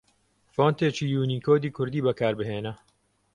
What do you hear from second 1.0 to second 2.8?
یوونیکۆدی کوردی بەکاربهێنە